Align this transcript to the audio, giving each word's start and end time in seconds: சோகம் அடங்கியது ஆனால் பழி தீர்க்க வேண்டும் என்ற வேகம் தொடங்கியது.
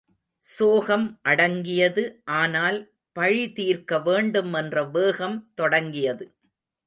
சோகம் 0.45 1.05
அடங்கியது 1.21 2.03
ஆனால் 2.37 2.79
பழி 3.15 3.45
தீர்க்க 3.51 3.99
வேண்டும் 3.99 4.53
என்ற 4.53 4.83
வேகம் 4.89 5.37
தொடங்கியது. 5.55 6.27